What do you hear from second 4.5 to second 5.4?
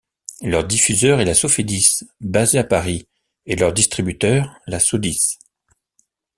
la Sodis.